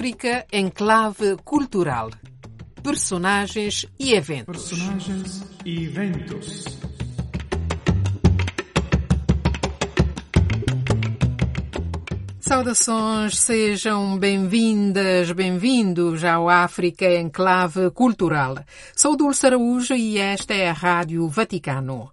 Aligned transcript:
África 0.00 0.46
em 0.50 0.70
clave 0.70 1.36
cultural. 1.44 2.08
Personagens 2.82 3.84
e 3.98 4.14
eventos. 4.14 4.70
Personagens 4.70 5.44
e 5.62 5.84
eventos. 5.84 6.64
Saudações, 12.40 13.36
sejam 13.36 14.18
bem-vindas, 14.18 15.32
bem-vindos 15.32 16.24
ao 16.24 16.48
África 16.48 17.04
em 17.04 17.28
clave 17.28 17.90
cultural. 17.90 18.56
Sou 18.96 19.14
Dulce 19.14 19.48
Araújo 19.48 19.92
e 19.94 20.16
esta 20.16 20.54
é 20.54 20.70
a 20.70 20.72
Rádio 20.72 21.28
Vaticano. 21.28 22.10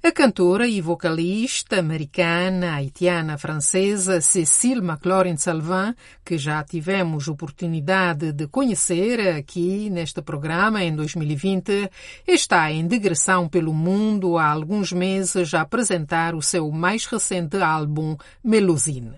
A 0.00 0.12
cantora 0.12 0.68
e 0.68 0.80
vocalista 0.80 1.80
americana, 1.80 2.76
haitiana, 2.76 3.36
francesa 3.36 4.20
Cécile 4.20 4.80
McLaurin-Salvin, 4.80 5.92
que 6.24 6.38
já 6.38 6.62
tivemos 6.62 7.26
oportunidade 7.26 8.32
de 8.32 8.46
conhecer 8.46 9.18
aqui 9.36 9.90
neste 9.90 10.22
programa 10.22 10.84
em 10.84 10.94
2020, 10.94 11.90
está 12.28 12.70
em 12.70 12.86
digressão 12.86 13.48
pelo 13.48 13.74
mundo 13.74 14.38
há 14.38 14.46
alguns 14.46 14.92
meses 14.92 15.52
a 15.52 15.62
apresentar 15.62 16.36
o 16.36 16.40
seu 16.40 16.70
mais 16.70 17.04
recente 17.04 17.56
álbum, 17.56 18.16
Melusine. 18.42 19.16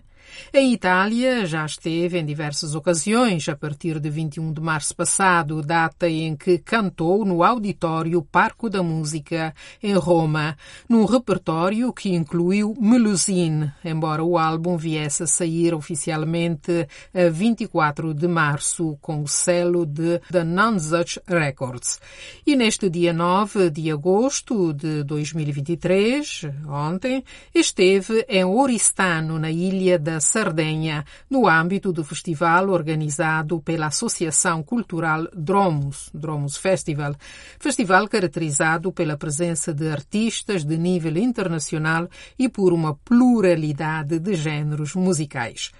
Em 0.52 0.72
Itália, 0.72 1.46
já 1.46 1.64
esteve 1.64 2.18
em 2.18 2.24
diversas 2.24 2.74
ocasiões, 2.74 3.48
a 3.48 3.54
partir 3.54 4.00
de 4.00 4.10
21 4.10 4.52
de 4.52 4.60
março 4.60 4.94
passado, 4.96 5.62
data 5.62 6.08
em 6.08 6.36
que 6.36 6.58
cantou 6.58 7.24
no 7.24 7.42
Auditório 7.44 8.22
Parco 8.22 8.68
da 8.68 8.82
Música, 8.82 9.54
em 9.82 9.94
Roma, 9.94 10.56
num 10.88 11.04
repertório 11.04 11.92
que 11.92 12.14
incluiu 12.14 12.74
Melusine, 12.80 13.72
embora 13.84 14.24
o 14.24 14.36
álbum 14.36 14.76
viesse 14.76 15.22
a 15.22 15.26
sair 15.26 15.74
oficialmente 15.74 16.88
a 17.14 17.28
24 17.30 18.12
de 18.12 18.26
março, 18.26 18.98
com 19.00 19.22
o 19.22 19.28
selo 19.28 19.86
de 19.86 20.18
The 20.30 20.44
Nonsuch 20.44 21.20
Records. 21.26 22.00
E 22.46 22.56
neste 22.56 22.90
dia 22.90 23.12
9 23.12 23.70
de 23.70 23.90
agosto 23.90 24.72
de 24.72 25.04
2023, 25.04 26.42
ontem, 26.68 27.24
esteve 27.54 28.24
em 28.28 28.44
Oristano, 28.44 29.38
na 29.38 29.50
ilha 29.50 29.98
da 29.98 30.20
Sardenha, 30.30 31.04
no 31.28 31.48
âmbito 31.48 31.92
do 31.92 32.04
festival 32.04 32.68
organizado 32.68 33.60
pela 33.60 33.86
Associação 33.86 34.62
Cultural 34.62 35.26
Dromos, 35.34 36.08
Dromos 36.14 36.56
Festival, 36.56 37.16
festival 37.58 38.06
caracterizado 38.08 38.92
pela 38.92 39.16
presença 39.16 39.74
de 39.74 39.90
artistas 39.90 40.64
de 40.64 40.78
nível 40.78 41.16
internacional 41.16 42.08
e 42.38 42.48
por 42.48 42.72
uma 42.72 42.94
pluralidade 42.94 44.20
de 44.20 44.34
géneros 44.34 44.94
musicais. 44.94 45.72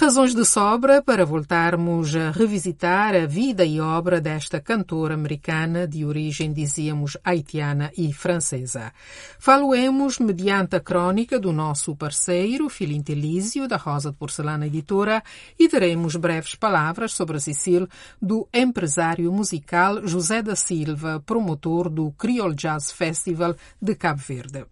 Razões 0.00 0.34
de 0.34 0.46
sobra 0.46 1.02
para 1.02 1.26
voltarmos 1.26 2.16
a 2.16 2.30
revisitar 2.30 3.14
a 3.14 3.26
vida 3.26 3.66
e 3.66 3.82
obra 3.82 4.18
desta 4.18 4.58
cantora 4.58 5.12
americana 5.12 5.86
de 5.86 6.06
origem, 6.06 6.54
dizíamos, 6.54 7.18
haitiana 7.22 7.92
e 7.94 8.10
francesa. 8.10 8.94
Faloemos 9.38 10.18
mediante 10.18 10.74
a 10.74 10.80
crónica 10.80 11.38
do 11.38 11.52
nosso 11.52 11.94
parceiro, 11.94 12.70
Filinto 12.70 13.12
Elísio, 13.12 13.68
da 13.68 13.76
Rosa 13.76 14.10
de 14.10 14.16
Porcelana 14.16 14.66
Editora, 14.66 15.22
e 15.58 15.68
daremos 15.68 16.16
breves 16.16 16.54
palavras 16.54 17.12
sobre 17.12 17.36
a 17.36 17.40
Cecília 17.40 17.86
do 18.22 18.48
empresário 18.54 19.30
musical 19.30 20.06
José 20.06 20.40
da 20.40 20.56
Silva, 20.56 21.22
promotor 21.26 21.90
do 21.90 22.10
Creole 22.12 22.54
Jazz 22.54 22.90
Festival 22.90 23.54
de 23.78 23.94
Cabo 23.94 24.22
Verde. 24.26 24.64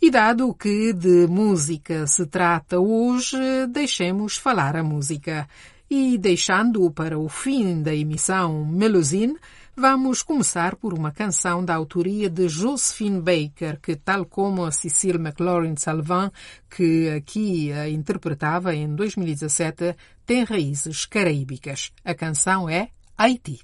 E 0.00 0.10
dado 0.12 0.54
que 0.54 0.92
de 0.92 1.26
música 1.26 2.06
se 2.06 2.24
trata 2.24 2.78
hoje, 2.78 3.36
deixemos 3.68 4.36
falar 4.36 4.76
a 4.76 4.82
música. 4.82 5.48
E 5.90 6.16
deixando 6.16 6.88
para 6.92 7.18
o 7.18 7.28
fim 7.28 7.82
da 7.82 7.92
emissão 7.92 8.64
Melusine, 8.64 9.36
vamos 9.76 10.22
começar 10.22 10.76
por 10.76 10.94
uma 10.94 11.10
canção 11.10 11.64
da 11.64 11.74
autoria 11.74 12.30
de 12.30 12.48
Josephine 12.48 13.20
Baker, 13.20 13.80
que, 13.80 13.96
tal 13.96 14.24
como 14.24 14.64
a 14.64 14.70
Cecile 14.70 15.18
McLaurin-Salvin, 15.18 16.30
que 16.70 17.08
aqui 17.10 17.72
a 17.72 17.88
interpretava 17.88 18.72
em 18.76 18.94
2017, 18.94 19.96
tem 20.24 20.44
raízes 20.44 21.06
caraíbicas. 21.06 21.92
A 22.04 22.14
canção 22.14 22.68
é 22.68 22.90
Haiti. 23.16 23.60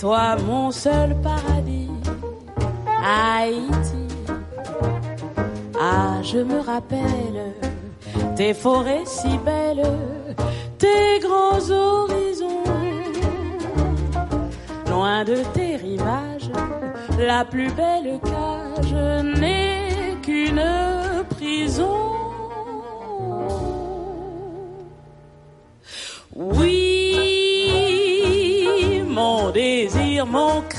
Toi 0.00 0.36
mon 0.46 0.70
seul 0.70 1.14
paradis, 1.22 1.90
Haïti. 3.04 4.06
Ah, 5.78 6.22
je 6.22 6.38
me 6.38 6.60
rappelle 6.60 7.52
tes 8.34 8.54
forêts 8.54 9.04
si 9.04 9.36
belles, 9.44 9.82
tes 10.78 11.18
grands 11.20 11.70
horizons, 11.70 12.64
loin 14.88 15.24
de 15.24 15.36
tes 15.52 15.76
rivages, 15.76 16.50
la 17.18 17.44
plus 17.44 17.70
belle 17.72 18.20
cage 18.24 18.94
n'est 19.38 20.16
qu'une 20.22 20.79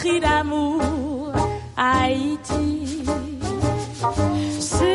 cri 0.02 0.20
d'amour, 0.20 0.82
Haïti, 1.78 3.04
c'est 4.60 4.88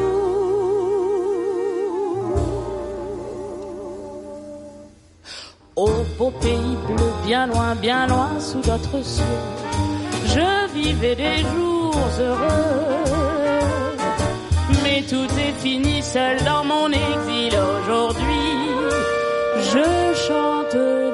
Au 5.76 5.90
beau 6.18 6.32
pays 6.42 6.78
bleu, 6.88 7.12
bien 7.26 7.48
loin, 7.48 7.76
bien 7.76 8.08
loin, 8.08 8.40
sous 8.40 8.62
d'autres 8.62 9.04
cieux 9.04 9.24
je 10.36 10.74
vivais 10.74 11.16
des 11.16 11.38
jours 11.52 12.10
heureux. 12.20 13.96
Mais 14.84 15.02
tout 15.10 15.30
est 15.46 15.56
fini 15.64 16.02
seul 16.02 16.38
dans 16.44 16.64
mon 16.64 16.88
exil 16.88 17.54
aujourd'hui. 17.78 18.35
Je 19.76 20.14
chante 20.16 21.05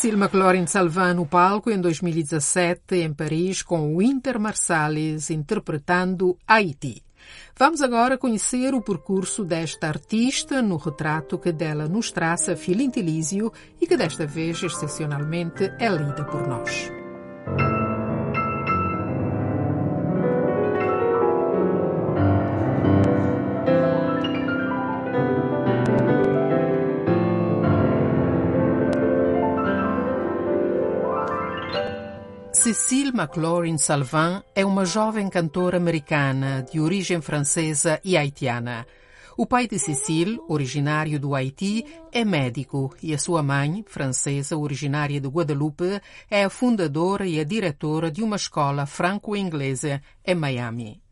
Cecile 0.00 0.16
McLaurin 0.16 0.66
Salvin 0.66 1.12
no 1.14 1.26
palco 1.26 1.70
em 1.70 1.78
2017 1.78 2.96
em 3.02 3.12
Paris 3.12 3.62
com 3.62 3.94
o 3.94 4.00
Inter 4.00 4.40
Marsalis 4.40 5.28
interpretando 5.28 6.38
Haiti. 6.48 7.02
Vamos 7.54 7.82
agora 7.82 8.16
conhecer 8.16 8.74
o 8.74 8.80
percurso 8.80 9.44
desta 9.44 9.88
artista 9.88 10.62
no 10.62 10.78
retrato 10.78 11.38
que 11.38 11.52
dela 11.52 11.86
nos 11.86 12.10
traça 12.10 12.56
Filintilísio 12.56 13.52
e 13.78 13.86
que 13.86 13.94
desta 13.94 14.26
vez, 14.26 14.62
excepcionalmente, 14.62 15.70
é 15.78 15.90
lida 15.90 16.24
por 16.24 16.48
nós. 16.48 16.99
Cecile 32.72 33.10
McLaurin 33.10 33.76
Salvin 33.78 34.44
é 34.54 34.64
uma 34.64 34.84
jovem 34.84 35.28
cantora 35.28 35.76
americana 35.76 36.64
de 36.70 36.78
origem 36.78 37.20
francesa 37.20 38.00
e 38.04 38.16
haitiana. 38.16 38.86
O 39.36 39.44
pai 39.44 39.66
de 39.66 39.76
Cecile, 39.76 40.38
originário 40.48 41.18
do 41.18 41.34
Haiti, 41.34 41.84
é 42.12 42.24
médico 42.24 42.94
e 43.02 43.12
a 43.12 43.18
sua 43.18 43.42
mãe, 43.42 43.84
francesa 43.88 44.56
originária 44.56 45.20
de 45.20 45.26
Guadalupe, 45.26 46.00
é 46.30 46.44
a 46.44 46.48
fundadora 46.48 47.26
e 47.26 47.40
a 47.40 47.44
diretora 47.44 48.08
de 48.08 48.22
uma 48.22 48.36
escola 48.36 48.86
franco-inglesa 48.86 50.00
em 50.24 50.36
Miami. 50.36 51.02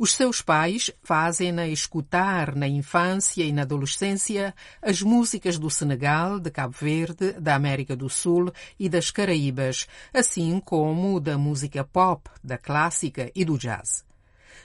Os 0.00 0.14
seus 0.14 0.40
pais 0.40 0.92
fazem-na 1.02 1.66
escutar 1.66 2.54
na 2.54 2.68
infância 2.68 3.42
e 3.42 3.50
na 3.50 3.62
adolescência 3.62 4.54
as 4.80 5.02
músicas 5.02 5.58
do 5.58 5.68
Senegal, 5.68 6.38
de 6.38 6.52
Cabo 6.52 6.76
Verde, 6.80 7.32
da 7.32 7.56
América 7.56 7.96
do 7.96 8.08
Sul 8.08 8.52
e 8.78 8.88
das 8.88 9.10
Caraíbas, 9.10 9.88
assim 10.14 10.60
como 10.60 11.18
da 11.18 11.36
música 11.36 11.82
pop, 11.82 12.30
da 12.44 12.56
clássica 12.56 13.28
e 13.34 13.44
do 13.44 13.58
jazz. 13.58 14.04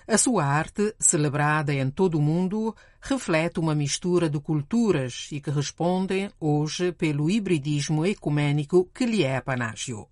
A 0.07 0.19
sua 0.19 0.45
arte, 0.45 0.93
celebrada 0.99 1.73
em 1.73 1.89
todo 1.89 2.19
o 2.19 2.21
mundo, 2.21 2.75
reflete 3.01 3.59
uma 3.59 3.73
mistura 3.73 4.29
de 4.29 4.39
culturas 4.39 5.29
e 5.31 5.41
que 5.41 5.49
responde 5.49 6.29
hoje 6.39 6.91
pelo 6.91 7.27
hibridismo 7.27 8.05
ecumênico 8.05 8.87
que 8.93 9.07
lhe 9.07 9.23
é 9.23 9.41
panágio. 9.41 10.07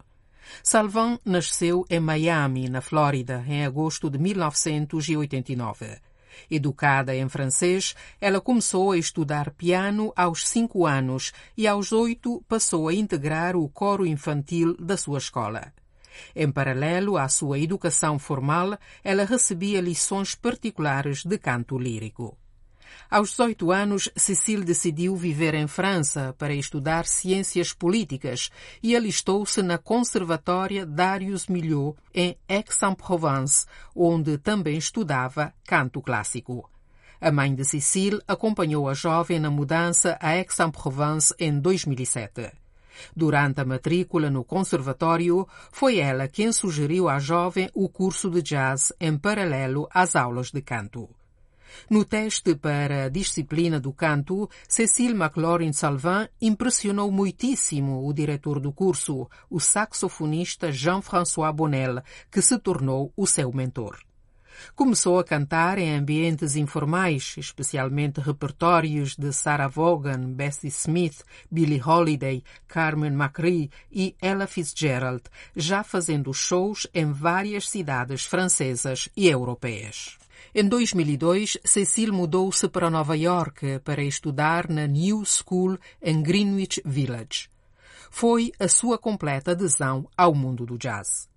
Salvan 0.64 1.20
nasceu 1.26 1.86
em 1.90 2.00
Miami, 2.00 2.70
na 2.70 2.82
Flórida, 2.82 3.44
em 3.48 3.66
agosto 3.66 4.10
de 4.10 4.18
1989. 4.18 6.00
Educada 6.50 7.16
em 7.16 7.28
francês, 7.30 7.96
ela 8.20 8.42
começou 8.42 8.92
a 8.92 8.98
estudar 8.98 9.52
piano 9.52 10.12
aos 10.16 10.48
cinco 10.48 10.86
anos 10.86 11.32
e 11.58 11.68
aos 11.68 11.92
oito 11.92 12.44
passou 12.48 12.88
a 12.88 12.94
integrar 12.94 13.56
o 13.56 13.68
coro 13.70 14.06
infantil 14.06 14.76
da 14.78 14.98
sua 14.98 15.18
escola. 15.18 15.74
Em 16.36 16.52
paralelo 16.52 17.18
à 17.18 17.28
sua 17.30 17.60
educação 17.60 18.20
formal, 18.20 18.78
ela 19.04 19.26
recebia 19.26 19.82
lições 19.82 20.36
particulares 20.36 21.24
de 21.24 21.38
canto 21.38 21.78
lírico. 21.78 22.38
Aos 23.10 23.32
18 23.32 23.72
anos, 23.72 24.10
Cecile 24.16 24.64
decidiu 24.64 25.16
viver 25.16 25.54
em 25.54 25.68
França 25.68 26.34
para 26.38 26.54
estudar 26.54 27.06
ciências 27.06 27.74
políticas 27.74 28.50
e 28.82 28.96
alistou-se 28.96 29.62
na 29.62 29.78
Conservatória 29.78 30.86
Darius 30.86 31.48
Milhaud, 31.48 31.98
em 32.14 32.38
Aix-en-Provence, 32.48 33.66
onde 33.96 34.38
também 34.38 34.78
estudava 34.78 35.54
canto 35.66 36.02
clássico. 36.02 36.70
A 37.20 37.32
mãe 37.32 37.54
de 37.54 37.64
Cécile 37.64 38.20
acompanhou 38.28 38.90
a 38.90 38.94
jovem 38.94 39.40
na 39.40 39.52
mudança 39.52 40.18
a 40.20 40.30
Aix-en-Provence 40.30 41.36
em 41.38 41.60
2007. 41.60 42.52
Durante 43.16 43.62
a 43.62 43.66
matrícula 43.66 44.30
no 44.30 44.44
conservatório, 44.44 45.48
foi 45.72 46.00
ela 46.00 46.28
quem 46.28 46.52
sugeriu 46.52 47.10
à 47.10 47.20
jovem 47.20 47.70
o 47.74 47.90
curso 47.90 48.30
de 48.30 48.42
jazz 48.42 48.94
em 49.00 49.18
paralelo 49.18 49.88
às 49.94 50.16
aulas 50.16 50.52
de 50.52 50.62
canto. 50.62 51.10
No 51.90 52.06
teste 52.06 52.56
para 52.56 53.06
a 53.06 53.10
disciplina 53.10 53.80
do 53.80 53.94
canto, 53.94 54.50
Cécile 54.68 55.14
McLaurin 55.14 55.74
Salvin 55.74 56.28
impressionou 56.42 57.12
muitíssimo 57.12 58.08
o 58.08 58.14
diretor 58.14 58.60
do 58.60 58.72
curso, 58.72 59.30
o 59.50 59.60
saxofonista 59.60 60.72
Jean-François 60.72 61.54
Bonnel, 61.54 62.02
que 62.32 62.42
se 62.42 62.58
tornou 62.60 63.12
o 63.16 63.28
seu 63.28 63.52
mentor. 63.54 63.98
Começou 64.76 65.20
a 65.20 65.24
cantar 65.24 65.78
em 65.78 65.96
ambientes 65.96 66.56
informais, 66.56 67.36
especialmente 67.38 68.20
repertórios 68.20 69.16
de 69.16 69.32
Sarah 69.34 69.68
Vaughan, 69.68 70.34
Bessie 70.34 70.70
Smith, 70.70 71.24
Billie 71.50 71.82
Holiday, 71.82 72.44
Carmen 72.68 73.14
McRae 73.14 73.70
e 73.92 74.16
Ella 74.22 74.48
Fitzgerald, 74.48 75.24
já 75.56 75.84
fazendo 75.84 76.34
shows 76.34 76.88
em 76.94 77.12
várias 77.12 77.70
cidades 77.70 78.26
francesas 78.26 79.10
e 79.16 79.28
europeias. 79.28 80.21
Em 80.54 80.68
2002, 80.68 81.58
Cecile 81.64 82.12
mudou-se 82.12 82.68
para 82.68 82.90
Nova 82.90 83.18
York 83.18 83.80
para 83.84 84.04
estudar 84.04 84.70
na 84.70 84.86
New 84.86 85.24
School 85.26 85.78
em 86.02 86.22
Greenwich 86.22 86.82
Village. 86.86 87.50
Foi 88.10 88.52
a 88.60 88.68
sua 88.68 88.98
completa 88.98 89.52
adesão 89.52 90.08
ao 90.18 90.36
mundo 90.36 90.66
do 90.66 90.78
jazz. 90.78 91.30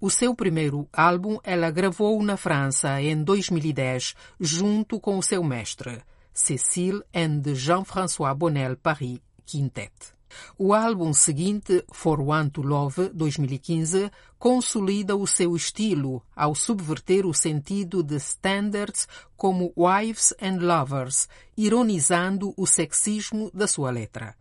O 0.00 0.08
seu 0.08 0.34
primeiro 0.34 0.88
álbum 0.92 1.38
ela 1.42 1.70
gravou 1.70 2.22
na 2.22 2.36
França 2.36 3.02
em 3.02 3.22
2010, 3.22 4.14
junto 4.38 5.00
com 5.00 5.18
o 5.18 5.22
seu 5.22 5.42
mestre, 5.42 6.00
Cécile 6.32 7.02
and 7.14 7.42
Jean-François 7.54 8.36
Bonnel 8.36 8.76
Paris 8.76 9.18
Quintet. 9.44 10.19
O 10.58 10.74
álbum 10.74 11.12
seguinte, 11.12 11.84
For 11.92 12.20
One 12.20 12.50
to 12.50 12.62
Love, 12.62 13.10
2015, 13.10 14.10
consolida 14.38 15.16
o 15.16 15.26
seu 15.26 15.54
estilo 15.54 16.22
ao 16.34 16.54
subverter 16.54 17.26
o 17.26 17.34
sentido 17.34 18.02
de 18.02 18.16
standards 18.16 19.06
como 19.36 19.72
Wives 19.76 20.34
and 20.40 20.58
Lovers, 20.60 21.28
ironizando 21.56 22.54
o 22.56 22.66
sexismo 22.66 23.50
da 23.52 23.66
sua 23.66 23.90
letra. 23.90 24.34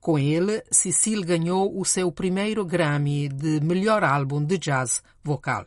Com 0.00 0.18
ele, 0.18 0.62
Cecile 0.70 1.24
ganhou 1.24 1.78
o 1.78 1.84
seu 1.84 2.10
primeiro 2.10 2.64
Grammy 2.64 3.28
de 3.28 3.60
melhor 3.60 4.02
álbum 4.02 4.44
de 4.44 4.58
jazz 4.58 5.02
vocal. 5.22 5.64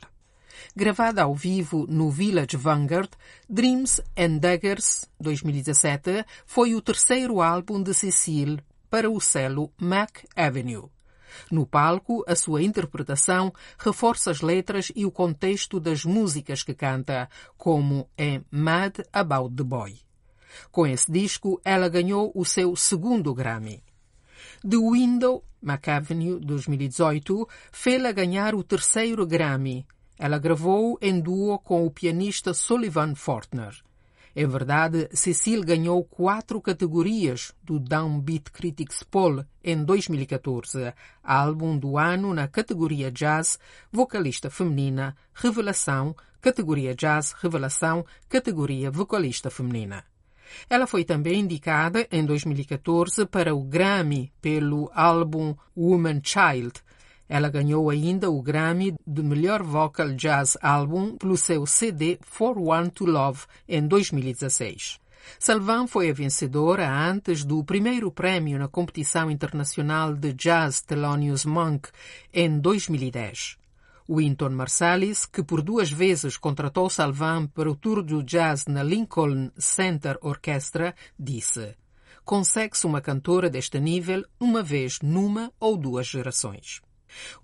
Gravada 0.75 1.23
ao 1.23 1.33
vivo 1.33 1.85
no 1.89 2.09
Village 2.09 2.55
Vanguard, 2.55 3.09
Dreams 3.49 4.01
and 4.17 4.37
Daggers 4.37 5.05
2017 5.19 6.25
foi 6.45 6.75
o 6.75 6.81
terceiro 6.81 7.41
álbum 7.41 7.81
de 7.81 7.93
Cecile 7.93 8.59
para 8.91 9.10
o 9.10 9.21
selo 9.21 9.71
Mac 9.79 10.17
Avenue. 10.36 10.89
No 11.50 11.65
palco, 11.65 12.25
a 12.27 12.36
sua 12.36 12.62
interpretação 12.62 13.53
reforça 13.79 14.31
as 14.31 14.41
letras 14.41 14.91
e 14.93 15.05
o 15.05 15.12
contexto 15.12 15.79
das 15.79 16.03
músicas 16.03 16.62
que 16.62 16.74
canta, 16.74 17.29
como 17.57 18.10
em 18.17 18.43
Mad 18.51 19.00
About 19.13 19.55
the 19.55 19.63
Boy. 19.63 19.98
Com 20.69 20.86
esse 20.86 21.10
disco, 21.10 21.62
ela 21.63 21.88
ganhou 21.88 22.33
o 22.36 22.43
seu 22.43 22.75
segundo 22.75 23.33
Grammy. 23.33 23.81
The 24.62 24.77
Window, 24.77 25.45
McAvenue 25.63 26.38
2018, 26.41 27.48
fê-la 27.71 28.12
ganhar 28.12 28.53
o 28.53 28.62
terceiro 28.62 29.25
Grammy. 29.25 29.86
Ela 30.19 30.38
gravou 30.38 30.98
em 31.01 31.17
duo 31.17 31.57
com 31.60 31.86
o 31.86 31.91
pianista 31.91 32.53
Sullivan 32.53 33.15
Fortner. 33.15 33.74
Em 34.33 34.47
verdade, 34.47 35.09
Cecile 35.11 35.65
ganhou 35.65 36.03
quatro 36.05 36.61
categorias 36.61 37.53
do 37.61 37.77
Downbeat 37.77 38.50
Critics 38.51 39.03
Poll 39.03 39.43
em 39.61 39.83
2014, 39.83 40.93
álbum 41.21 41.77
do 41.77 41.97
ano 41.97 42.33
na 42.33 42.47
categoria 42.47 43.11
Jazz, 43.11 43.59
vocalista 43.91 44.50
feminina, 44.50 45.17
revelação, 45.33 46.15
categoria 46.39 46.95
Jazz, 46.95 47.33
revelação, 47.33 48.05
categoria 48.29 48.89
vocalista 48.89 49.50
feminina. 49.50 50.05
Ela 50.69 50.88
foi 50.88 51.03
também 51.03 51.41
indicada 51.41 52.07
em 52.09 52.25
2014 52.25 53.25
para 53.25 53.53
o 53.53 53.63
Grammy 53.63 54.31
pelo 54.41 54.89
álbum 54.93 55.55
Woman 55.75 56.21
Child. 56.23 56.73
Ela 57.33 57.47
ganhou 57.47 57.89
ainda 57.89 58.29
o 58.29 58.41
Grammy 58.41 58.93
de 59.07 59.23
melhor 59.23 59.63
vocal 59.63 60.09
jazz 60.11 60.57
álbum 60.61 61.15
pelo 61.15 61.38
seu 61.38 61.65
CD 61.65 62.19
For 62.21 62.57
One 62.59 62.89
to 62.89 63.05
Love 63.05 63.45
em 63.69 63.88
2016. 63.88 65.00
Salvan 65.39 65.88
foi 65.88 66.09
a 66.09 66.13
vencedora 66.13 66.91
antes 66.91 67.45
do 67.45 67.63
primeiro 67.63 68.11
prémio 68.11 68.59
na 68.59 68.67
competição 68.67 69.31
internacional 69.31 70.13
de 70.13 70.33
jazz 70.33 70.81
Thelonious 70.81 71.45
Monk 71.45 71.88
em 72.33 72.59
2010. 72.59 73.57
Winton 74.09 74.50
Marsalis, 74.50 75.25
que 75.25 75.41
por 75.41 75.61
duas 75.61 75.89
vezes 75.89 76.35
contratou 76.35 76.89
Salvan 76.89 77.47
para 77.47 77.71
o 77.71 77.77
tour 77.77 78.03
do 78.03 78.21
jazz 78.21 78.65
na 78.65 78.83
Lincoln 78.83 79.51
Center 79.57 80.17
Orchestra, 80.21 80.93
disse: 81.17 81.77
Consegue-se 82.25 82.85
uma 82.85 83.00
cantora 83.00 83.50
deste 83.50 83.79
nível 83.79 84.25
uma 84.38 84.61
vez 84.61 85.00
numa 85.01 85.50
ou 85.61 85.77
duas 85.77 86.07
gerações. 86.07 86.81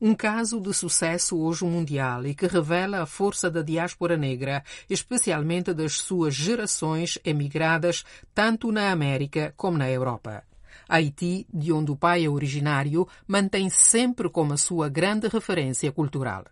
Um 0.02 0.14
caso 0.14 0.60
de 0.60 0.74
sucesso 0.74 1.38
hoje 1.38 1.66
mundial 1.66 2.26
e 2.26 2.34
que 2.34 2.48
revela 2.48 3.02
a 3.02 3.06
força 3.06 3.50
da 3.50 3.62
diáspora 3.62 4.18
negra, 4.18 4.64
especialmente 4.90 5.74
das 5.74 5.94
suas 5.94 6.34
gerações 6.34 7.18
emigradas 7.24 8.04
tanto 8.34 8.72
na 8.72 8.92
América 8.92 9.54
como 9.58 9.78
na 9.78 9.90
Europa. 9.90 10.44
Haiti, 10.88 11.46
de 11.54 11.72
onde 11.72 11.92
o 11.92 11.96
pai 11.96 12.26
é 12.26 12.30
originário, 12.30 13.08
mantém 13.28 13.70
sempre 13.70 14.30
como 14.30 14.54
a 14.54 14.58
sua 14.58 14.88
grande 14.90 15.28
referência 15.28 15.92
cultural. 15.92 16.46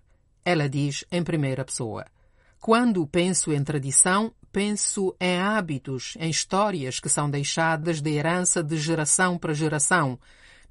Ela 0.43 0.69
diz 0.69 1.05
em 1.11 1.23
primeira 1.23 1.63
pessoa: 1.63 2.05
Quando 2.59 3.07
penso 3.07 3.53
em 3.53 3.63
tradição, 3.63 4.33
penso 4.51 5.15
em 5.19 5.39
hábitos, 5.39 6.15
em 6.19 6.29
histórias 6.29 6.99
que 6.99 7.09
são 7.09 7.29
deixadas 7.29 8.01
de 8.01 8.11
herança 8.11 8.63
de 8.63 8.77
geração 8.77 9.37
para 9.37 9.53
geração. 9.53 10.19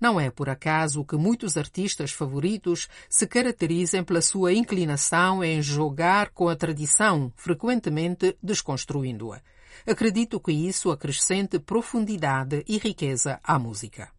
Não 0.00 0.20
é 0.20 0.30
por 0.30 0.48
acaso 0.48 1.04
que 1.04 1.16
muitos 1.16 1.56
artistas 1.56 2.12
favoritos 2.12 2.88
se 3.08 3.26
caracterizem 3.26 4.02
pela 4.04 4.20
sua 4.20 4.52
inclinação 4.52 5.42
em 5.42 5.62
jogar 5.62 6.30
com 6.30 6.48
a 6.48 6.56
tradição, 6.56 7.32
frequentemente 7.36 8.36
desconstruindo-a. 8.42 9.40
Acredito 9.86 10.40
que 10.40 10.52
isso 10.52 10.90
acrescente 10.90 11.58
profundidade 11.58 12.64
e 12.66 12.78
riqueza 12.78 13.40
à 13.42 13.58
música. 13.58 14.10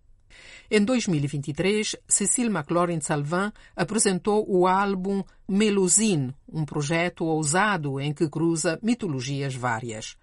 Em 0.69 0.83
2023, 0.83 1.95
Cecile 2.07 2.49
McLaurin 2.49 2.99
Salvin 2.99 3.51
apresentou 3.75 4.45
o 4.47 4.67
álbum 4.67 5.23
Melusine, 5.47 6.33
um 6.51 6.65
projeto 6.65 7.25
ousado 7.25 7.99
em 7.99 8.13
que 8.13 8.27
cruza 8.27 8.79
mitologias 8.81 9.53
várias. 9.53 10.17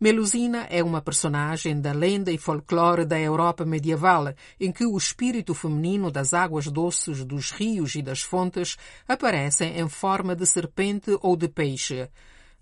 Melusina 0.00 0.66
é 0.70 0.82
uma 0.82 1.00
personagem 1.00 1.80
da 1.80 1.92
lenda 1.92 2.30
e 2.30 2.38
folclore 2.38 3.04
da 3.04 3.18
Europa 3.18 3.64
medieval, 3.64 4.34
em 4.58 4.70
que 4.70 4.86
o 4.86 4.96
espírito 4.96 5.54
feminino 5.54 6.10
das 6.10 6.32
águas 6.32 6.66
doces 6.66 7.24
dos 7.24 7.50
rios 7.50 7.94
e 7.94 8.02
das 8.02 8.22
fontes 8.22 8.76
aparecem 9.06 9.78
em 9.78 9.88
forma 9.88 10.34
de 10.36 10.46
serpente 10.46 11.16
ou 11.20 11.36
de 11.36 11.48
peixe. 11.48 12.08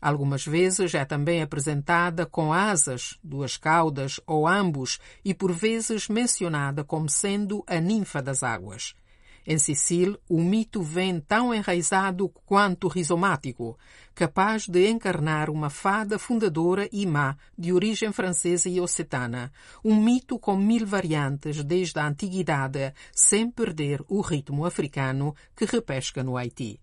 Algumas 0.01 0.45
vezes 0.47 0.95
é 0.95 1.05
também 1.05 1.43
apresentada 1.43 2.27
com 2.27 2.53
asas, 2.53 3.19
duas 3.25 3.57
caudas 3.57 4.21
ou 4.27 4.47
ambos 4.47 4.99
e 5.25 5.33
por 5.33 5.53
vezes 5.53 6.09
mencionada 6.09 6.85
como 6.85 7.09
sendo 7.09 7.65
a 7.67 7.81
ninfa 7.81 8.23
das 8.23 8.43
águas. 8.43 8.95
Em 9.47 9.59
Sicília, 9.59 10.19
o 10.29 10.43
mito 10.43 10.83
vem 10.83 11.21
tão 11.21 11.55
enraizado 11.55 12.29
quanto 12.45 12.89
rizomático, 12.89 13.79
capaz 14.13 14.67
de 14.67 14.89
encarnar 14.89 15.49
uma 15.49 15.71
fada 15.71 16.19
fundadora 16.19 16.89
e 16.91 17.07
má 17.07 17.37
de 17.57 17.73
origem 17.73 18.11
francesa 18.11 18.69
e 18.69 18.81
ocetana, 18.81 19.53
um 19.85 19.95
mito 19.95 20.37
com 20.37 20.57
mil 20.57 20.85
variantes 20.85 21.63
desde 21.63 21.97
a 22.01 22.09
antiguidade, 22.09 22.93
sem 23.13 23.49
perder 23.49 24.03
o 24.09 24.21
ritmo 24.21 24.65
africano 24.65 25.33
que 25.55 25.65
repesca 25.65 26.25
no 26.25 26.37
Haiti. 26.37 26.81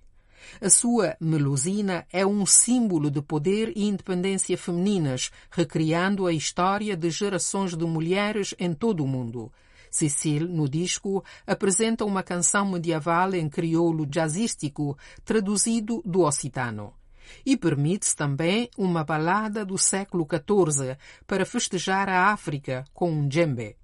A 0.61 0.69
sua 0.69 1.17
melusina 1.19 2.05
é 2.11 2.25
um 2.25 2.45
símbolo 2.45 3.11
de 3.11 3.21
poder 3.21 3.73
e 3.75 3.85
independência 3.87 4.57
femininas, 4.57 5.31
recriando 5.51 6.27
a 6.27 6.31
história 6.31 6.95
de 6.95 7.09
gerações 7.09 7.75
de 7.75 7.85
mulheres 7.85 8.55
em 8.57 8.73
todo 8.73 9.03
o 9.03 9.07
mundo. 9.07 9.51
Cecile, 9.95 10.47
no 10.47 10.67
disco, 10.67 11.23
apresenta 11.45 12.03
uma 12.03 12.23
canção 12.23 12.69
medieval 12.71 13.33
em 13.35 13.47
crioulo 13.47 14.05
jazzístico, 14.05 14.97
traduzido 15.23 16.01
do 16.03 16.21
occitano. 16.21 16.93
E 17.45 17.55
permite-se 17.55 18.15
também 18.15 18.69
uma 18.77 19.03
balada 19.03 19.63
do 19.63 19.77
século 19.77 20.27
XIV 20.27 20.97
para 21.27 21.45
festejar 21.45 22.09
a 22.09 22.31
África 22.31 22.83
com 22.93 23.11
um 23.11 23.27
djembe. 23.27 23.77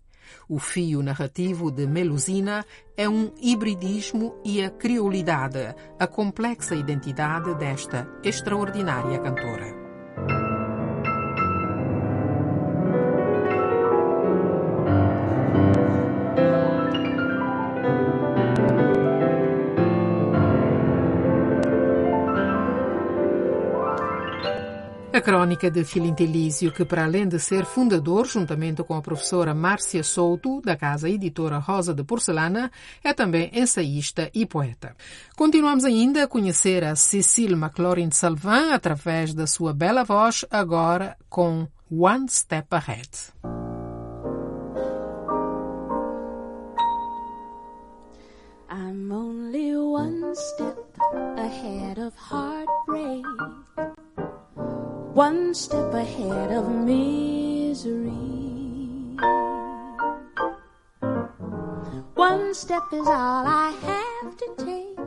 O 0.48 0.60
fio 0.60 1.01
narrativo 1.01 1.72
de 1.72 1.88
Melusina 1.88 2.66
é 2.98 3.08
um 3.08 3.32
hibridismo 3.39 4.36
e 4.44 4.63
a 4.63 4.70
criolidade, 4.70 5.75
a 6.00 6.08
complexa 6.08 6.75
identidade 6.75 7.54
desta 7.56 8.08
extraordinária 8.24 9.20
cantora. 9.20 9.79
Crónica 25.22 25.70
de 25.70 25.84
Filintelísio, 25.84 26.72
que 26.72 26.86
para 26.86 27.06
além 27.06 27.28
de 27.28 27.40
ser 27.40 27.66
fundador, 27.66 28.26
juntamente 28.26 28.84
com 28.84 28.96
a 28.96 29.02
professora 29.02 29.54
Márcia 29.54 30.04
Souto, 30.04 30.62
da 30.62 30.76
casa 30.76 31.10
editora 31.10 31.58
Rosa 31.58 31.94
de 31.94 32.04
Porcelana, 32.04 32.72
é 33.04 33.14
também 33.14 33.50
ensaísta 33.54 34.30
e 34.34 34.46
poeta. 34.46 34.96
Continuamos 35.36 35.84
ainda 35.84 36.24
a 36.24 36.28
conhecer 36.28 36.84
a 36.84 36.96
Cecile 36.96 37.54
McLaurin 37.54 38.12
Salvin 38.12 38.72
através 38.72 39.34
da 39.34 39.48
sua 39.48 39.74
bela 39.74 40.04
voz, 40.04 40.46
agora 40.52 41.18
com 41.30 41.68
One 41.92 42.28
Step 42.30 42.68
Ahead. 42.72 43.10
I'm 48.72 49.12
only 49.12 49.76
one 49.76 50.36
step 50.36 50.78
ahead 51.38 51.98
of 51.98 52.14
one 55.13 55.54
step 55.54 55.94
ahead 55.94 56.51
of 56.51 56.70
misery. 56.70 58.12
One 62.13 62.54
step 62.54 62.84
is 62.94 63.08
all 63.08 63.46
I 63.48 63.74
have 63.89 64.38
to 64.38 64.48
take 64.58 64.98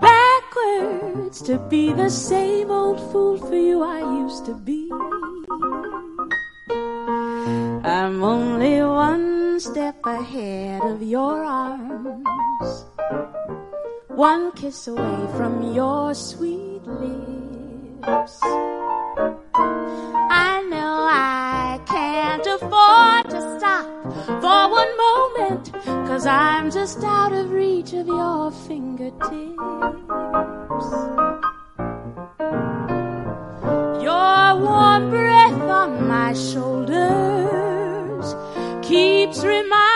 backwards 0.00 1.42
to 1.42 1.58
be 1.68 1.92
the 1.92 2.10
same 2.10 2.70
old 2.70 3.00
fool 3.10 3.38
for 3.38 3.56
you 3.56 3.82
I 3.82 4.00
used 4.20 4.46
to 4.46 4.54
be. 4.54 4.90
I'm 7.84 8.22
only 8.22 8.82
one 8.82 9.58
step 9.58 9.96
ahead 10.06 10.82
of 10.82 11.02
your 11.02 11.42
arms, 11.42 12.84
one 14.08 14.52
kiss 14.52 14.86
away 14.86 15.26
from 15.36 15.74
your 15.74 16.14
sweet 16.14 16.86
lips. 16.86 18.40
I 21.08 21.80
can't 21.86 22.46
afford 22.46 23.30
to 23.30 23.40
stop 23.58 23.86
for 24.40 24.70
one 24.70 24.96
moment, 24.96 25.72
cause 26.08 26.26
I'm 26.26 26.70
just 26.70 27.02
out 27.04 27.32
of 27.32 27.50
reach 27.50 27.92
of 27.92 28.06
your 28.06 28.50
fingertips. 28.50 29.22
Your 34.02 34.60
warm 34.60 35.10
breath 35.10 35.60
on 35.62 36.08
my 36.08 36.32
shoulders 36.34 38.34
keeps 38.82 39.44
reminding 39.44 39.91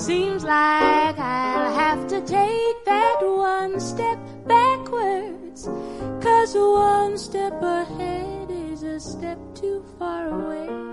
Seems 0.00 0.44
like 0.44 1.18
I'll 1.18 1.74
have 1.74 2.08
to 2.08 2.22
take 2.22 2.84
that 2.86 3.18
one 3.20 3.78
step 3.78 4.18
backwards. 4.46 5.68
Cause 6.22 6.54
one 6.54 7.18
step 7.18 7.62
ahead 7.62 8.50
is 8.50 8.82
a 8.82 8.98
step 8.98 9.38
too 9.54 9.84
far 9.98 10.28
away. 10.28 10.89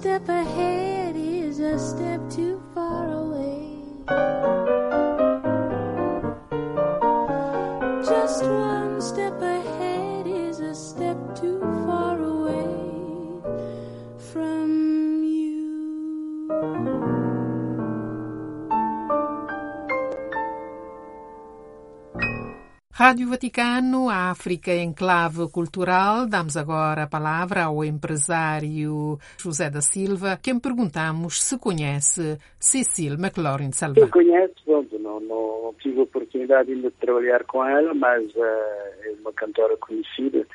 Step 0.00 0.29
Rádio 23.10 23.28
Vaticano, 23.28 24.08
África 24.08 24.72
Enclave 24.72 25.50
Cultural. 25.50 26.28
Damos 26.28 26.56
agora 26.56 27.02
a 27.02 27.06
palavra 27.08 27.64
ao 27.64 27.84
empresário 27.84 29.18
José 29.36 29.68
da 29.68 29.80
Silva, 29.80 30.38
quem 30.40 30.60
perguntamos 30.60 31.42
se 31.42 31.58
conhece 31.58 32.38
Cecile 32.60 33.16
McLaurin 33.16 33.72
Salvin. 33.72 33.98
Eu 33.98 34.08
conheço, 34.08 34.54
não, 35.00 35.18
não, 35.18 35.74
tive 35.80 35.98
a 35.98 36.02
oportunidade 36.04 36.70
ainda 36.70 36.88
de 36.88 36.96
trabalhar 36.98 37.42
com 37.46 37.64
ela, 37.64 37.92
mas 37.94 38.30
eh, 38.36 39.00
é 39.06 39.14
uma 39.20 39.32
cantora 39.32 39.76
conhecida, 39.78 40.46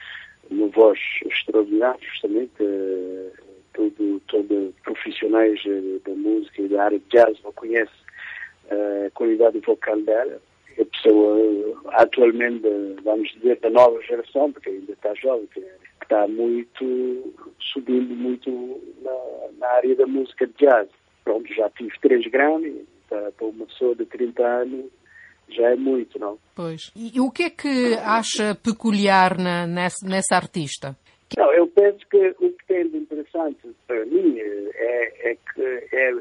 uma 0.49 0.69
voz 0.69 0.97
extraordinária, 1.25 1.99
justamente, 2.09 2.53
eh, 2.61 3.31
todo, 3.73 4.21
todo 4.27 4.73
profissionais 4.81 5.61
eh, 5.65 5.99
da 6.07 6.15
música 6.15 6.61
e 6.61 6.69
da 6.69 6.85
área 6.85 6.99
de 6.99 7.05
jazz 7.09 7.37
não 7.43 7.51
conhece 7.51 7.91
a 8.71 9.11
qualidade 9.11 9.59
vocal 9.59 9.99
dela. 10.03 10.39
É 10.77 10.85
pessoa 10.85 11.39
eh, 11.39 11.73
atualmente, 11.93 12.67
vamos 13.03 13.31
dizer, 13.33 13.59
da 13.59 13.69
nova 13.69 14.01
geração, 14.01 14.51
porque 14.51 14.69
ainda 14.69 14.91
está 14.91 15.13
jovem, 15.15 15.47
que, 15.47 15.61
que 15.61 16.03
está 16.03 16.27
muito, 16.27 17.33
subindo 17.73 18.13
muito 18.15 18.81
na, 19.01 19.57
na 19.59 19.67
área 19.75 19.95
da 19.95 20.05
música 20.05 20.45
de 20.47 20.53
jazz. 20.53 20.89
Pronto, 21.23 21.53
já 21.53 21.69
tive 21.71 21.97
três 22.01 22.25
Grammy, 22.27 22.85
para, 23.09 23.31
para 23.31 23.47
uma 23.47 23.65
pessoa 23.65 23.95
de 23.95 24.05
30 24.05 24.43
anos 24.45 24.85
já 25.49 25.69
é 25.71 25.75
muito, 25.75 26.17
não? 26.19 26.38
Pois. 26.55 26.91
E 26.95 27.19
o 27.19 27.29
que 27.29 27.43
é 27.43 27.49
que 27.49 27.93
acha 28.03 28.55
peculiar 28.55 29.38
na, 29.38 29.67
nessa, 29.67 30.07
nessa 30.07 30.35
artista? 30.35 30.97
Não, 31.38 31.51
eu 31.53 31.67
penso 31.67 31.99
que 32.09 32.35
o 32.39 32.51
que 32.51 32.65
tem 32.67 32.88
de 32.88 32.97
interessante 32.97 33.59
para 33.88 34.05
mim 34.05 34.38
é, 34.39 35.31
é 35.31 35.35
que 35.35 35.61
é, 35.91 36.13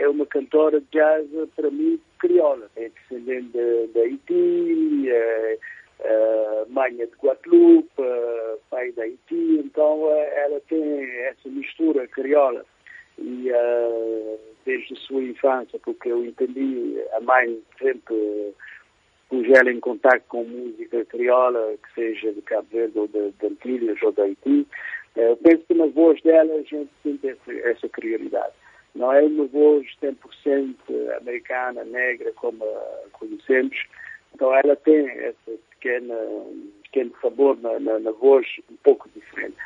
é 0.00 0.08
uma 0.08 0.24
cantora 0.24 0.80
de 0.80 0.86
jazz, 0.92 1.28
para 1.54 1.70
mim, 1.70 2.00
crioula. 2.18 2.70
É 2.74 2.88
descendente 2.88 3.50
da 3.52 3.86
de, 3.92 4.00
Haiti, 4.00 5.10
é, 5.10 5.58
é 6.00 6.64
de 6.90 7.12
Guadalupe, 7.22 7.90
uh, 7.98 8.58
pai 8.70 8.90
da 8.92 9.02
Haiti, 9.02 9.60
então 9.62 10.02
uh, 10.04 10.10
ela 10.10 10.58
tem 10.68 11.04
essa 11.26 11.48
mistura 11.50 12.08
crioula. 12.08 12.64
E 13.18 13.50
desde 14.64 14.94
a 14.94 14.96
sua 14.96 15.22
infância, 15.22 15.78
porque 15.84 16.10
eu 16.10 16.24
entendi, 16.24 16.96
a 17.12 17.20
mãe 17.20 17.60
sempre 17.78 18.54
pus 19.28 19.46
ela 19.50 19.70
em 19.70 19.78
contato 19.78 20.22
com 20.28 20.44
música 20.44 21.04
crioula, 21.04 21.74
que 21.82 21.94
seja 21.94 22.32
de 22.32 22.40
Cabo 22.40 22.66
Verde 22.72 22.98
ou 22.98 23.06
de, 23.06 23.32
de 23.32 23.46
Antilhas 23.46 24.02
ou 24.02 24.12
da 24.12 24.22
Haiti. 24.22 24.66
Eu 25.14 25.36
penso 25.36 25.62
que 25.66 25.74
na 25.74 25.84
voz 25.84 26.22
dela 26.22 26.54
a 26.54 26.62
gente 26.62 26.88
sente 27.02 27.28
essa, 27.28 27.52
essa. 27.52 27.88
Não 28.94 29.12
é 29.12 29.22
uma 29.22 29.46
voz 29.46 29.86
100% 30.02 30.74
americana, 31.20 31.84
negra, 31.84 32.32
como 32.32 32.64
conhecemos. 33.12 33.76
Então 34.34 34.54
ela 34.54 34.76
tem 34.76 35.06
esse 35.06 35.58
pequeno, 35.70 36.14
pequeno 36.84 37.12
sabor 37.20 37.60
na, 37.60 37.78
na, 37.78 37.98
na 37.98 38.10
voz 38.12 38.46
um 38.70 38.76
pouco 38.82 39.08
diferente 39.14 39.56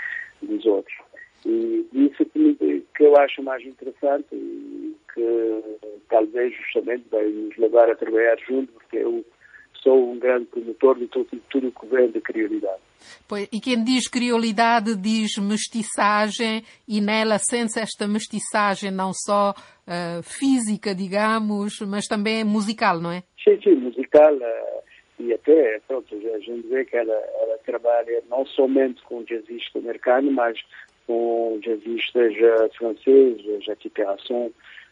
dos 0.42 0.64
outros. 0.66 0.96
E 1.46 1.86
isso 1.92 2.24
que, 2.26 2.84
que 2.96 3.02
eu 3.04 3.16
acho 3.16 3.42
mais 3.42 3.64
interessante 3.64 4.26
e 4.32 4.96
que 5.12 5.62
talvez 6.08 6.54
justamente 6.54 7.04
vai 7.10 7.26
nos 7.26 7.56
levar 7.56 7.90
a 7.90 7.96
trabalhar 7.96 8.38
junto, 8.46 8.72
porque 8.72 8.98
eu 8.98 9.24
sou 9.84 10.10
um 10.12 10.18
grande 10.18 10.46
promotor 10.46 10.98
de 10.98 11.06
tudo, 11.06 11.28
tudo 11.50 11.70
que 11.70 11.86
vem 11.86 12.10
da 12.10 12.20
criolidade. 12.20 12.80
Pois, 13.28 13.46
e 13.52 13.60
quem 13.60 13.84
diz 13.84 14.08
criolidade 14.08 14.96
diz 14.96 15.36
mestiçagem 15.36 16.64
e 16.88 17.00
nela 17.02 17.38
sente 17.38 17.78
esta 17.78 18.08
mestiçagem 18.08 18.90
não 18.90 19.12
só 19.12 19.50
uh, 19.50 20.22
física, 20.22 20.94
digamos, 20.94 21.80
mas 21.86 22.06
também 22.06 22.42
musical, 22.42 22.98
não 22.98 23.12
é? 23.12 23.22
Sim, 23.42 23.60
sim, 23.62 23.74
musical 23.74 24.34
uh, 24.34 24.82
e 25.18 25.32
até, 25.34 25.80
pronto, 25.86 26.14
a 26.14 26.38
gente 26.38 26.66
vê 26.66 26.84
que 26.84 26.96
ela, 26.96 27.12
ela 27.12 27.58
trabalha 27.58 28.22
não 28.30 28.46
somente 28.46 29.02
com 29.02 29.22
jazzista 29.22 29.78
americano, 29.78 30.32
mas 30.32 30.58
com 31.06 31.58
jazzistas 31.62 32.32
uh, 32.34 32.74
franceses, 32.76 33.64
Jacques 33.64 33.92
Terrasson, 33.92 34.50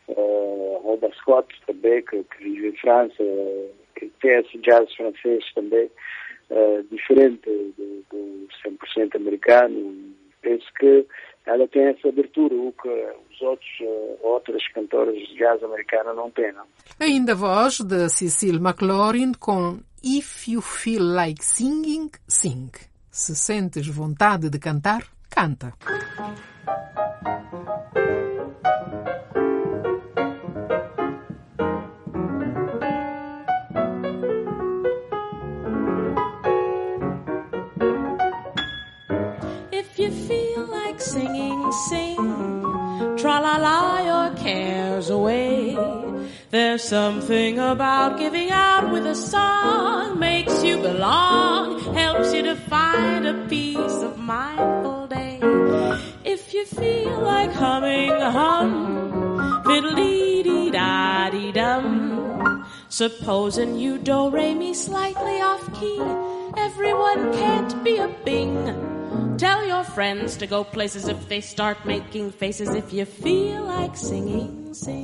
uh, 0.09 0.81
Robert 0.85 1.15
Scott 1.17 1.49
também, 1.67 2.05
que, 2.05 2.23
que 2.25 2.45
vive 2.45 2.69
em 2.69 2.77
França, 2.77 3.23
que 4.09 4.21
tem 4.21 4.39
esse 4.41 4.59
jazz 4.59 4.93
francês 4.95 5.45
também, 5.55 5.91
uh, 6.51 6.83
diferente 6.91 7.41
do, 7.47 8.05
do 8.11 8.49
100% 8.65 9.17
americano. 9.17 10.13
Penso 10.41 10.67
que 10.79 11.07
ela 11.47 11.67
tem 11.69 11.87
essa 11.87 12.09
abertura, 12.09 12.55
o 12.55 12.73
que 12.73 12.89
os 12.89 13.41
outros, 13.43 13.71
uh, 13.81 14.19
outras 14.23 14.67
cantoras 14.69 15.17
de 15.17 15.37
jazz 15.37 15.63
americana 15.63 16.13
não 16.15 16.31
têm. 16.31 16.53
Não? 16.53 16.65
Ainda 17.01 17.33
a 17.33 17.37
voz 17.37 17.81
de 17.81 18.09
Cecile 18.09 18.59
McLaurin 18.59 19.33
com 19.33 19.81
If 20.03 20.49
You 20.49 20.61
Feel 20.61 21.03
Like 21.03 21.45
Singing, 21.45 22.11
Sing. 22.29 22.71
Se 23.11 23.37
sentes 23.37 23.87
vontade 23.89 24.49
de 24.49 24.59
cantar, 24.59 25.03
canta. 25.31 25.75
There's 46.53 46.85
something 46.85 47.59
about 47.59 48.19
giving 48.19 48.51
out 48.51 48.93
with 48.93 49.07
a 49.07 49.15
song 49.15 50.19
makes 50.19 50.63
you 50.63 50.77
belong, 50.77 51.81
helps 51.95 52.33
you 52.35 52.43
to 52.43 52.55
find 52.57 53.27
a 53.27 53.47
peace 53.49 54.03
of 54.03 54.19
mind 54.19 54.61
all 54.87 55.07
day. 55.07 55.41
If 56.25 56.55
you 56.55 56.67
feel 56.67 57.21
like 57.21 57.53
humming, 57.53 58.11
hum, 58.21 59.63
fiddly 59.65 60.45
dee 60.45 60.71
da 60.71 61.31
dee 61.31 61.53
dum. 61.53 62.67
Supposing 62.89 63.77
you 63.79 63.99
do 63.99 64.31
re 64.31 64.55
mi 64.55 64.75
slightly 64.75 65.41
off 65.41 65.65
key, 65.81 66.01
everyone 66.57 67.33
can't 67.33 67.83
be 67.83 67.97
a 67.97 68.09
bing. 68.25 68.92
Tell 69.43 69.67
your 69.67 69.83
friends 69.83 70.37
to 70.37 70.47
go 70.47 70.63
places 70.63 71.09
if 71.09 71.29
they 71.29 71.41
start 71.41 71.85
making 71.85 72.31
faces. 72.31 72.69
If 72.77 72.93
you 72.93 73.05
feel 73.05 73.65
like 73.65 73.97
singing, 73.97 74.73
sing. 74.73 75.03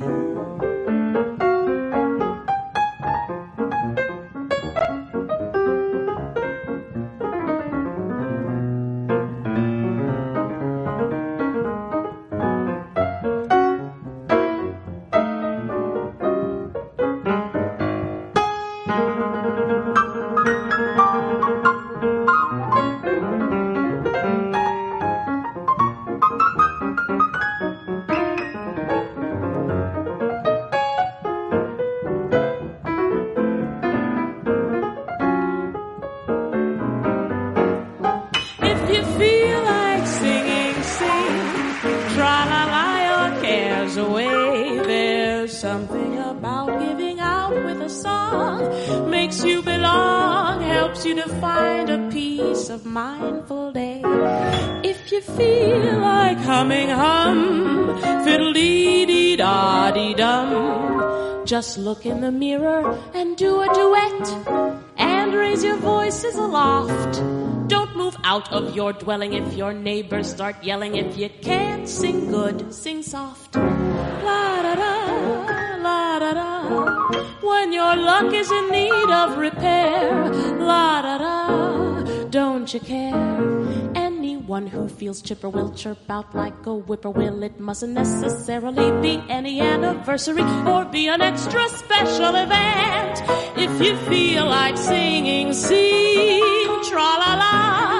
Of 52.69 52.85
mindful 52.85 53.71
day. 53.71 54.01
If 54.83 55.11
you 55.11 55.21
feel 55.21 55.99
like 55.99 56.37
humming 56.37 56.89
hum, 56.89 57.99
fiddle 58.23 58.53
dee 58.53 59.05
dee 59.05 59.35
da 59.35 59.91
dee 59.91 60.13
dum, 60.13 61.45
just 61.45 61.77
look 61.77 62.05
in 62.05 62.21
the 62.21 62.31
mirror 62.31 62.97
and 63.13 63.35
do 63.35 63.61
a 63.61 63.67
duet 63.73 64.87
and 64.97 65.33
raise 65.33 65.63
your 65.63 65.77
voices 65.77 66.35
aloft. 66.35 67.13
Don't 67.67 67.95
move 67.95 68.15
out 68.23 68.51
of 68.51 68.75
your 68.75 68.93
dwelling 68.93 69.33
if 69.33 69.53
your 69.53 69.73
neighbors 69.73 70.29
start 70.29 70.63
yelling. 70.63 70.95
If 70.95 71.17
you 71.17 71.29
can't 71.41 71.87
sing 71.87 72.29
good, 72.31 72.73
sing 72.73 73.01
soft. 73.01 73.55
La 73.55 74.58
When 77.41 77.73
your 77.73 77.95
luck 77.95 78.33
is 78.33 78.51
in 78.51 78.69
need 78.71 79.09
of 79.09 79.37
repair, 79.37 80.29
la 80.59 81.01
da 81.01 81.17
da 81.17 81.79
don't 82.29 82.71
you 82.71 82.79
care? 82.79 83.15
Anyone 83.95 84.67
who 84.67 84.87
feels 84.87 85.21
chipper 85.21 85.49
will 85.49 85.71
chirp 85.73 85.97
out 86.09 86.35
like 86.35 86.65
a 86.67 86.75
whippoorwill. 86.75 87.41
It 87.41 87.59
mustn't 87.59 87.93
necessarily 87.93 88.91
be 89.01 89.23
any 89.29 89.59
anniversary 89.61 90.43
or 90.67 90.85
be 90.85 91.07
an 91.07 91.21
extra 91.21 91.67
special 91.69 92.35
event. 92.35 93.23
If 93.57 93.81
you 93.81 93.95
feel 94.09 94.45
like 94.45 94.77
singing, 94.77 95.53
sing, 95.53 96.83
tra 96.83 97.01
la 97.01 97.33
la, 97.41 97.98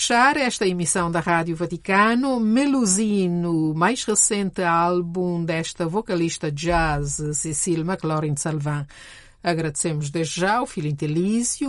fechar 0.00 0.36
esta 0.38 0.66
emissão 0.66 1.10
da 1.10 1.20
Rádio 1.20 1.54
Vaticano, 1.54 2.40
Melusine, 2.40 3.74
mais 3.74 4.02
recente 4.02 4.62
álbum 4.62 5.44
desta 5.44 5.86
vocalista 5.86 6.50
jazz 6.50 7.20
Cecile 7.34 7.82
McLaurin 7.82 8.34
Salvin. 8.34 8.86
Agradecemos 9.42 10.08
desde 10.08 10.40
já 10.40 10.56
ao 10.56 10.66
filho 10.66 10.88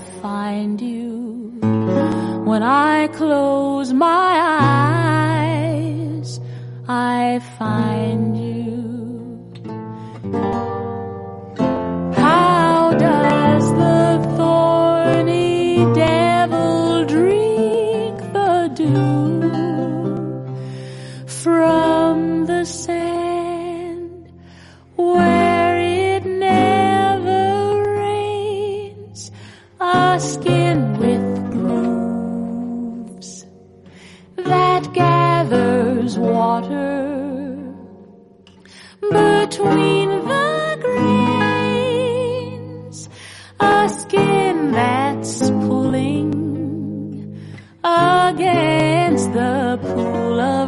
find 0.00 0.80
you. 0.80 1.58
When 2.44 2.62
I 2.62 2.87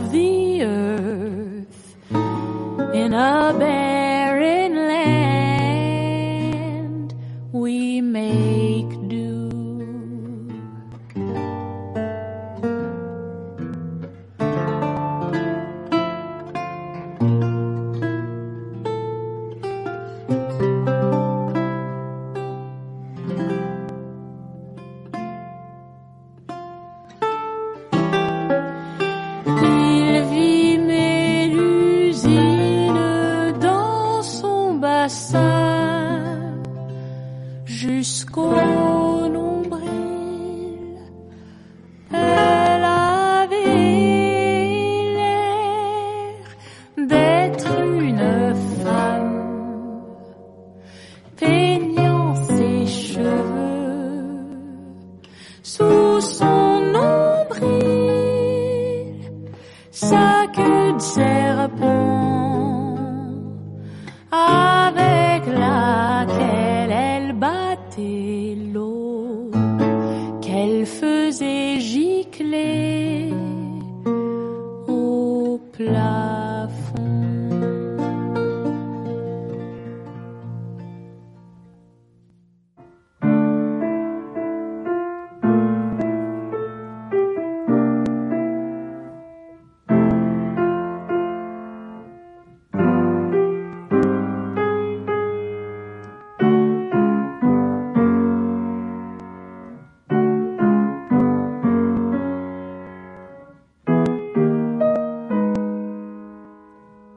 of 0.00 0.12
the 0.12 0.62
earth 0.62 1.94
in 2.94 3.12
a 3.12 3.54
bed. 3.58 3.99